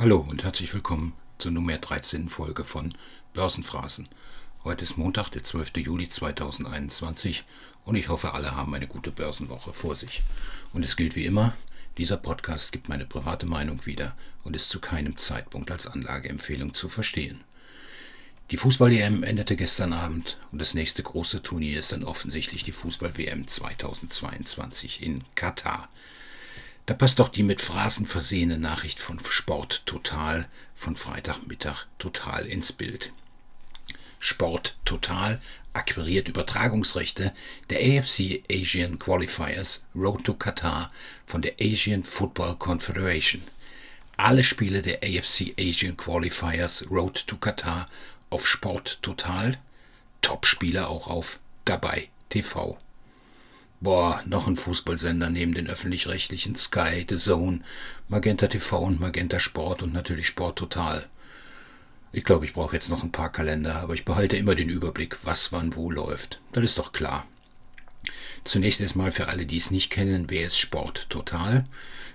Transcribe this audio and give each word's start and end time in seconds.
Hallo 0.00 0.26
und 0.26 0.44
herzlich 0.44 0.72
willkommen 0.72 1.12
zur 1.36 1.52
Nummer 1.52 1.76
13 1.76 2.30
Folge 2.30 2.64
von 2.64 2.94
Börsenphrasen. 3.34 4.08
Heute 4.64 4.82
ist 4.82 4.96
Montag, 4.96 5.28
der 5.28 5.42
12. 5.42 5.76
Juli 5.76 6.08
2021 6.08 7.44
und 7.84 7.96
ich 7.96 8.08
hoffe, 8.08 8.32
alle 8.32 8.56
haben 8.56 8.74
eine 8.74 8.86
gute 8.86 9.10
Börsenwoche 9.10 9.74
vor 9.74 9.94
sich. 9.94 10.22
Und 10.72 10.84
es 10.84 10.96
gilt 10.96 11.16
wie 11.16 11.26
immer, 11.26 11.52
dieser 11.98 12.16
Podcast 12.16 12.72
gibt 12.72 12.88
meine 12.88 13.04
private 13.04 13.44
Meinung 13.44 13.84
wieder 13.84 14.16
und 14.42 14.56
ist 14.56 14.70
zu 14.70 14.80
keinem 14.80 15.18
Zeitpunkt 15.18 15.70
als 15.70 15.86
Anlageempfehlung 15.86 16.72
zu 16.72 16.88
verstehen. 16.88 17.44
Die 18.52 18.56
Fußball-EM 18.56 19.22
endete 19.22 19.54
gestern 19.54 19.92
Abend 19.92 20.38
und 20.50 20.62
das 20.62 20.72
nächste 20.72 21.02
große 21.02 21.42
Turnier 21.42 21.78
ist 21.78 21.92
dann 21.92 22.04
offensichtlich 22.04 22.64
die 22.64 22.72
Fußball-WM 22.72 23.46
2022 23.46 25.02
in 25.02 25.24
Katar. 25.34 25.90
Da 26.86 26.94
passt 26.94 27.18
doch 27.18 27.28
die 27.28 27.42
mit 27.42 27.60
Phrasen 27.60 28.06
versehene 28.06 28.58
Nachricht 28.58 29.00
von 29.00 29.20
Sport 29.24 29.82
Total 29.86 30.48
von 30.74 30.96
Freitagmittag 30.96 31.86
total 31.98 32.46
ins 32.46 32.72
Bild. 32.72 33.12
Sport 34.18 34.76
Total 34.84 35.40
akquiriert 35.72 36.28
Übertragungsrechte 36.28 37.32
der 37.70 37.78
AFC 37.78 38.42
Asian 38.50 38.98
Qualifiers 38.98 39.84
Road 39.94 40.24
to 40.24 40.34
Qatar 40.34 40.90
von 41.26 41.42
der 41.42 41.54
Asian 41.60 42.04
Football 42.04 42.56
Confederation. 42.56 43.42
Alle 44.16 44.44
Spiele 44.44 44.82
der 44.82 44.98
AFC 45.02 45.54
Asian 45.58 45.96
Qualifiers 45.96 46.84
Road 46.90 47.26
to 47.26 47.36
Qatar 47.36 47.88
auf 48.28 48.46
Sport 48.46 48.98
Total, 49.02 49.58
Top-Spieler 50.20 50.88
auch 50.88 51.08
auf 51.08 51.38
Dabei 51.64 52.08
TV. 52.28 52.78
Boah, 53.82 54.22
noch 54.26 54.46
ein 54.46 54.56
Fußballsender 54.56 55.30
neben 55.30 55.54
den 55.54 55.66
öffentlich-rechtlichen 55.66 56.54
Sky, 56.54 57.06
The 57.08 57.16
Zone, 57.16 57.60
Magenta 58.08 58.46
TV 58.46 58.78
und 58.78 59.00
Magenta 59.00 59.40
Sport 59.40 59.82
und 59.82 59.94
natürlich 59.94 60.26
Sport 60.26 60.58
Total. 60.58 61.06
Ich 62.12 62.24
glaube, 62.24 62.44
ich 62.44 62.52
brauche 62.52 62.76
jetzt 62.76 62.90
noch 62.90 63.02
ein 63.02 63.12
paar 63.12 63.32
Kalender, 63.32 63.76
aber 63.76 63.94
ich 63.94 64.04
behalte 64.04 64.36
immer 64.36 64.54
den 64.54 64.68
Überblick, 64.68 65.16
was 65.22 65.50
wann 65.52 65.76
wo 65.76 65.90
läuft. 65.90 66.42
Das 66.52 66.62
ist 66.62 66.76
doch 66.78 66.92
klar. 66.92 67.26
Zunächst 68.44 68.80
erstmal 68.80 69.12
für 69.12 69.28
alle, 69.28 69.44
die 69.44 69.58
es 69.58 69.70
nicht 69.70 69.90
kennen, 69.90 70.30
wer 70.30 70.46
ist 70.46 70.58
Sport 70.58 71.08
Total? 71.10 71.64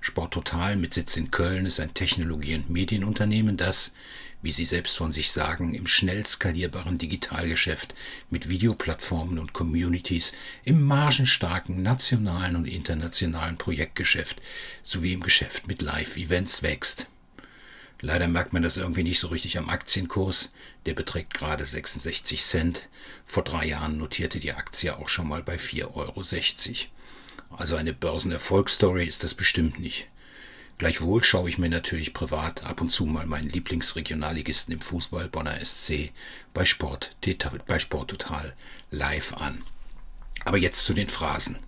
Sport 0.00 0.34
Total 0.34 0.76
mit 0.76 0.94
Sitz 0.94 1.16
in 1.16 1.30
Köln 1.30 1.66
ist 1.66 1.80
ein 1.80 1.94
Technologie- 1.94 2.54
und 2.54 2.70
Medienunternehmen, 2.70 3.56
das, 3.56 3.94
wie 4.40 4.52
sie 4.52 4.64
selbst 4.64 4.96
von 4.96 5.12
sich 5.12 5.30
sagen, 5.30 5.74
im 5.74 5.86
schnell 5.86 6.24
skalierbaren 6.26 6.98
Digitalgeschäft 6.98 7.94
mit 8.30 8.48
Videoplattformen 8.48 9.38
und 9.38 9.52
Communities 9.52 10.32
im 10.64 10.82
margenstarken 10.82 11.82
nationalen 11.82 12.56
und 12.56 12.66
internationalen 12.66 13.56
Projektgeschäft 13.56 14.40
sowie 14.82 15.12
im 15.12 15.22
Geschäft 15.22 15.66
mit 15.66 15.82
Live-Events 15.82 16.62
wächst. 16.62 17.06
Leider 18.00 18.28
merkt 18.28 18.52
man 18.52 18.62
das 18.62 18.76
irgendwie 18.76 19.02
nicht 19.02 19.18
so 19.18 19.28
richtig 19.28 19.56
am 19.56 19.68
Aktienkurs. 19.68 20.52
Der 20.86 20.94
beträgt 20.94 21.32
gerade 21.32 21.64
66 21.64 22.42
Cent. 22.42 22.88
Vor 23.24 23.44
drei 23.44 23.66
Jahren 23.66 23.98
notierte 23.98 24.40
die 24.40 24.52
Aktie 24.52 24.96
auch 24.96 25.08
schon 25.08 25.28
mal 25.28 25.42
bei 25.42 25.56
4,60 25.56 25.86
Euro. 25.94 27.56
Also 27.56 27.76
eine 27.76 27.92
Börsenerfolgsstory 27.92 29.04
ist 29.04 29.24
das 29.24 29.34
bestimmt 29.34 29.78
nicht. 29.78 30.06
Gleichwohl 30.76 31.22
schaue 31.22 31.48
ich 31.48 31.58
mir 31.58 31.68
natürlich 31.68 32.12
privat 32.12 32.64
ab 32.64 32.80
und 32.80 32.90
zu 32.90 33.06
mal 33.06 33.26
meinen 33.26 33.48
Lieblingsregionalligisten 33.48 34.74
im 34.74 34.80
Fußball 34.80 35.28
Bonner 35.28 35.64
SC 35.64 36.10
bei 36.52 36.64
Sport, 36.64 37.16
bei 37.66 37.78
Sport 37.78 38.10
Total 38.10 38.54
live 38.90 39.34
an. 39.34 39.62
Aber 40.44 40.58
jetzt 40.58 40.84
zu 40.84 40.92
den 40.92 41.08
Phrasen. 41.08 41.58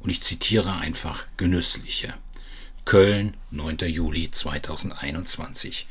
Und 0.00 0.10
ich 0.10 0.20
zitiere 0.20 0.76
einfach 0.76 1.26
genüssliche. 1.36 2.14
Köln, 2.84 3.36
9. 3.50 3.78
Juli 3.88 4.30
2021. 4.30 5.86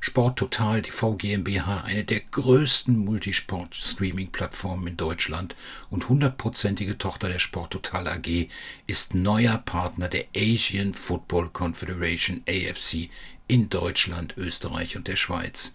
Sport 0.00 0.38
Total 0.38 0.82
TV 0.82 1.14
GmbH, 1.14 1.82
eine 1.84 2.04
der 2.04 2.20
größten 2.20 2.96
Multisport-Streaming-Plattformen 2.96 4.88
in 4.88 4.96
Deutschland 4.96 5.54
und 5.90 6.08
hundertprozentige 6.08 6.98
Tochter 6.98 7.28
der 7.28 7.38
Sport 7.38 7.72
Total 7.72 8.08
AG, 8.08 8.48
ist 8.86 9.14
neuer 9.14 9.58
Partner 9.58 10.08
der 10.08 10.26
Asian 10.36 10.92
Football 10.92 11.50
Confederation 11.50 12.42
AFC 12.48 13.08
in 13.46 13.70
Deutschland, 13.70 14.36
Österreich 14.36 14.96
und 14.96 15.06
der 15.06 15.16
Schweiz. 15.16 15.74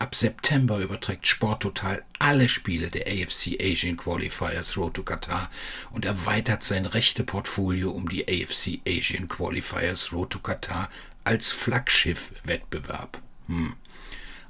Ab 0.00 0.14
September 0.14 0.78
überträgt 0.78 1.26
Sport 1.26 1.62
Total 1.62 2.02
alle 2.18 2.48
Spiele 2.48 2.88
der 2.88 3.06
AFC 3.06 3.58
Asian 3.60 3.98
Qualifiers 3.98 4.78
Road 4.78 4.94
to 4.94 5.02
Qatar 5.02 5.50
und 5.90 6.06
erweitert 6.06 6.62
sein 6.62 6.86
Rechteportfolio 6.86 7.90
um 7.90 8.08
die 8.08 8.26
AFC 8.26 8.80
Asian 8.88 9.28
Qualifiers 9.28 10.10
Road 10.10 10.30
to 10.30 10.38
Qatar 10.38 10.88
als 11.22 11.52
Flaggschiff-Wettbewerb. 11.52 13.20
Hm. 13.48 13.74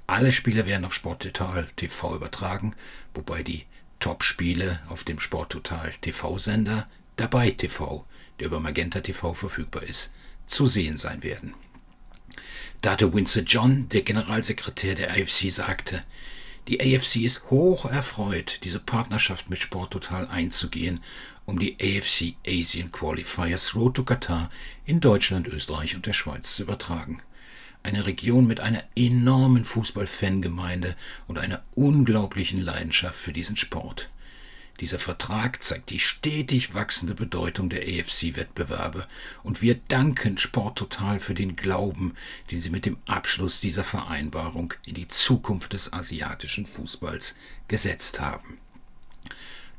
Alle 0.06 0.30
Spiele 0.30 0.66
werden 0.66 0.84
auf 0.84 0.94
Sport 0.94 1.24
Total 1.24 1.66
TV 1.74 2.14
übertragen, 2.14 2.76
wobei 3.12 3.42
die 3.42 3.66
Top-Spiele 3.98 4.78
auf 4.88 5.02
dem 5.02 5.18
Sport 5.18 5.50
Total 5.50 5.92
TV-Sender 6.00 6.88
Dabei 7.16 7.50
TV, 7.50 8.06
der 8.38 8.46
über 8.46 8.60
Magenta 8.60 9.00
TV 9.00 9.34
verfügbar 9.34 9.82
ist, 9.82 10.14
zu 10.46 10.66
sehen 10.66 10.96
sein 10.96 11.24
werden. 11.24 11.54
Date 12.82 13.12
Windsor 13.12 13.42
John, 13.42 13.88
der 13.88 14.02
Generalsekretär 14.02 14.94
der 14.94 15.10
AFC, 15.10 15.50
sagte, 15.50 16.04
die 16.68 16.80
AFC 16.80 17.16
ist 17.16 17.50
hoch 17.50 17.84
erfreut, 17.86 18.60
diese 18.64 18.78
Partnerschaft 18.78 19.50
mit 19.50 19.58
Sport 19.58 19.92
Total 19.92 20.28
einzugehen, 20.28 21.00
um 21.44 21.58
die 21.58 21.76
AFC 21.80 22.36
Asian 22.46 22.92
Qualifiers 22.92 23.74
Road 23.74 23.96
to 23.96 24.04
Qatar 24.04 24.50
in 24.86 25.00
Deutschland, 25.00 25.48
Österreich 25.48 25.96
und 25.96 26.06
der 26.06 26.12
Schweiz 26.12 26.54
zu 26.54 26.62
übertragen. 26.62 27.22
Eine 27.82 28.06
Region 28.06 28.46
mit 28.46 28.60
einer 28.60 28.84
enormen 28.94 29.64
Fußballfangemeinde 29.64 30.96
und 31.26 31.38
einer 31.38 31.62
unglaublichen 31.74 32.60
Leidenschaft 32.60 33.18
für 33.18 33.32
diesen 33.32 33.56
Sport. 33.56 34.10
Dieser 34.80 34.98
Vertrag 34.98 35.62
zeigt 35.62 35.90
die 35.90 35.98
stetig 35.98 36.72
wachsende 36.72 37.14
Bedeutung 37.14 37.68
der 37.68 37.82
AFC-Wettbewerbe 37.82 39.06
und 39.42 39.60
wir 39.60 39.74
danken 39.88 40.38
Sport 40.38 40.78
Total 40.78 41.20
für 41.20 41.34
den 41.34 41.54
Glauben, 41.54 42.14
den 42.50 42.60
sie 42.60 42.70
mit 42.70 42.86
dem 42.86 42.96
Abschluss 43.06 43.60
dieser 43.60 43.84
Vereinbarung 43.84 44.72
in 44.86 44.94
die 44.94 45.08
Zukunft 45.08 45.74
des 45.74 45.92
asiatischen 45.92 46.64
Fußballs 46.64 47.34
gesetzt 47.68 48.20
haben. 48.20 48.58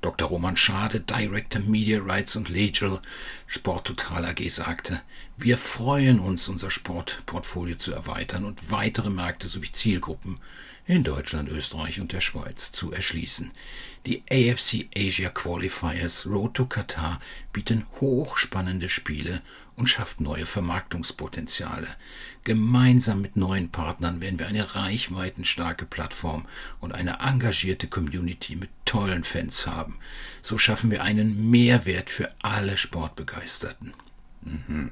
Dr. 0.02 0.30
Roman 0.30 0.58
Schade, 0.58 1.00
Director 1.00 1.62
Media 1.62 2.00
Rights 2.02 2.36
und 2.36 2.50
Legal 2.50 3.02
Sport 3.46 3.86
Total 3.86 4.26
AG 4.26 4.50
sagte, 4.50 5.02
wir 5.38 5.60
freuen 5.60 6.20
uns, 6.20 6.50
unser 6.50 6.72
Sportportfolio 6.72 7.76
zu 7.76 7.94
erweitern 7.94 8.46
und 8.46 8.72
weitere 8.72 9.12
Märkte 9.12 9.48
sowie 9.48 9.72
Zielgruppen 9.72 10.40
in 10.88 11.04
Deutschland, 11.04 11.50
Österreich 11.50 12.00
und 12.00 12.14
der 12.14 12.22
Schweiz 12.22 12.72
zu 12.72 12.92
erschließen. 12.92 13.52
Die 14.08 14.24
AFC 14.32 14.90
Asia 14.96 15.30
Qualifiers 15.30 16.26
Road 16.26 16.56
to 16.56 16.66
Qatar 16.66 17.20
bieten 17.54 17.86
hochspannende 18.00 18.90
Spiele 18.90 19.42
und 19.82 19.88
schafft 19.88 20.22
neue 20.22 20.46
Vermarktungspotenziale. 20.46 21.88
Gemeinsam 22.44 23.20
mit 23.20 23.36
neuen 23.36 23.72
Partnern 23.72 24.22
werden 24.22 24.38
wir 24.38 24.46
eine 24.46 24.76
reichweitenstarke 24.76 25.88
Plattform 25.88 26.46
und 26.80 26.92
eine 26.92 27.18
engagierte 27.20 27.88
Community 27.88 28.56
mit 28.56 28.70
tollen 28.86 29.24
Fans 29.24 29.66
haben. 29.66 29.98
So 30.44 30.60
schaffen 30.60 30.92
wir 30.92 31.02
einen 31.02 31.50
Mehrwert 31.50 32.12
für 32.12 32.32
alle 32.44 32.78
Sportbegeisterten. 32.78 33.96
Mhm. 34.44 34.92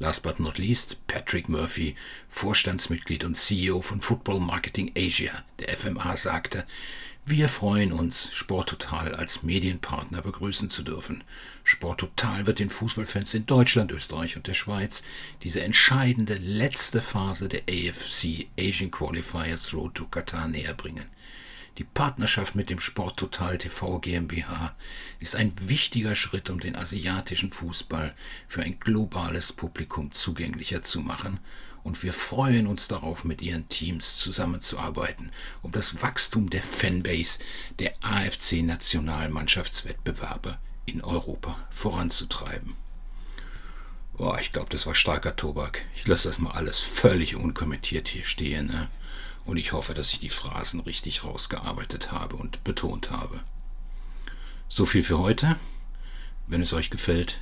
Last 0.00 0.24
but 0.24 0.40
not 0.40 0.58
least, 0.58 0.96
Patrick 1.06 1.48
Murphy, 1.48 1.94
Vorstandsmitglied 2.28 3.22
und 3.22 3.36
CEO 3.36 3.82
von 3.82 4.00
Football 4.00 4.40
Marketing 4.40 4.90
Asia, 4.96 5.44
der 5.60 5.76
FMA, 5.76 6.16
sagte, 6.16 6.66
wir 7.28 7.48
freuen 7.48 7.92
uns, 7.92 8.32
Sporttotal 8.32 9.12
als 9.12 9.42
Medienpartner 9.42 10.22
begrüßen 10.22 10.70
zu 10.70 10.84
dürfen. 10.84 11.24
Sporttotal 11.64 12.46
wird 12.46 12.60
den 12.60 12.70
Fußballfans 12.70 13.34
in 13.34 13.46
Deutschland, 13.46 13.90
Österreich 13.90 14.36
und 14.36 14.46
der 14.46 14.54
Schweiz 14.54 15.02
diese 15.42 15.60
entscheidende 15.60 16.34
letzte 16.34 17.02
Phase 17.02 17.48
der 17.48 17.62
AFC 17.62 18.46
Asian 18.56 18.92
Qualifiers 18.92 19.74
Road 19.74 19.96
to 19.96 20.06
Qatar 20.06 20.46
näher 20.46 20.74
bringen. 20.74 21.06
Die 21.78 21.84
Partnerschaft 21.84 22.54
mit 22.54 22.70
dem 22.70 22.78
Sport 22.78 23.18
Total 23.18 23.58
TV 23.58 23.98
GmbH 23.98 24.76
ist 25.18 25.34
ein 25.34 25.52
wichtiger 25.60 26.14
Schritt, 26.14 26.48
um 26.48 26.60
den 26.60 26.76
asiatischen 26.76 27.50
Fußball 27.50 28.14
für 28.46 28.62
ein 28.62 28.78
globales 28.78 29.52
Publikum 29.52 30.12
zugänglicher 30.12 30.82
zu 30.82 31.00
machen, 31.00 31.40
und 31.86 32.02
wir 32.02 32.12
freuen 32.12 32.66
uns 32.66 32.88
darauf, 32.88 33.24
mit 33.24 33.40
ihren 33.40 33.68
Teams 33.68 34.18
zusammenzuarbeiten, 34.18 35.30
um 35.62 35.70
das 35.70 36.02
Wachstum 36.02 36.50
der 36.50 36.62
Fanbase 36.62 37.38
der 37.78 37.94
AFC 38.00 38.62
Nationalmannschaftswettbewerbe 38.62 40.58
in 40.84 41.02
Europa 41.02 41.56
voranzutreiben. 41.70 42.74
Boah, 44.16 44.40
ich 44.40 44.52
glaube, 44.52 44.70
das 44.70 44.86
war 44.86 44.94
starker 44.94 45.36
Tobak. 45.36 45.82
Ich 45.94 46.06
lasse 46.06 46.28
das 46.28 46.38
mal 46.38 46.52
alles 46.52 46.80
völlig 46.80 47.36
unkommentiert 47.36 48.08
hier 48.08 48.24
stehen. 48.24 48.66
Ne? 48.66 48.88
und 49.46 49.56
ich 49.56 49.72
hoffe, 49.72 49.94
dass 49.94 50.12
ich 50.12 50.18
die 50.18 50.28
Phrasen 50.28 50.80
richtig 50.80 51.24
rausgearbeitet 51.24 52.10
habe 52.10 52.36
und 52.36 52.62
betont 52.64 53.10
habe. 53.12 53.40
So 54.68 54.84
viel 54.84 55.04
für 55.04 55.20
heute. 55.20 55.56
Wenn 56.48 56.60
es 56.60 56.72
euch 56.72 56.90
gefällt, 56.90 57.38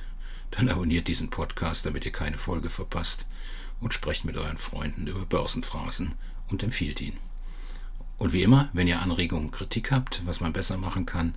dann 0.51 0.69
abonniert 0.69 1.07
diesen 1.07 1.31
Podcast, 1.31 1.85
damit 1.85 2.05
ihr 2.05 2.11
keine 2.11 2.37
Folge 2.37 2.69
verpasst. 2.69 3.25
Und 3.79 3.93
sprecht 3.93 4.25
mit 4.25 4.35
euren 4.37 4.57
Freunden 4.57 5.07
über 5.07 5.25
Börsenphrasen 5.25 6.15
und 6.49 6.63
empfiehlt 6.63 6.99
ihn. 7.01 7.17
Und 8.17 8.33
wie 8.33 8.43
immer, 8.43 8.69
wenn 8.73 8.87
ihr 8.87 9.01
Anregungen, 9.01 9.51
Kritik 9.51 9.91
habt, 9.91 10.25
was 10.25 10.39
man 10.39 10.53
besser 10.53 10.77
machen 10.77 11.05
kann, 11.05 11.35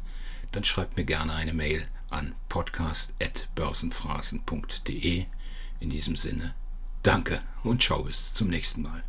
dann 0.52 0.62
schreibt 0.64 0.96
mir 0.96 1.04
gerne 1.04 1.34
eine 1.34 1.52
Mail 1.52 1.86
an 2.10 2.34
podcast.börsenphrasen.de. 2.48 5.26
In 5.80 5.90
diesem 5.90 6.16
Sinne, 6.16 6.54
danke 7.02 7.42
und 7.62 7.82
ciao 7.82 8.04
bis 8.04 8.32
zum 8.34 8.48
nächsten 8.48 8.82
Mal. 8.82 9.04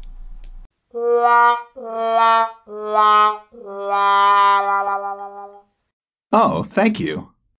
Oh, 6.32 6.64
thank 6.64 7.00
you. 7.00 7.39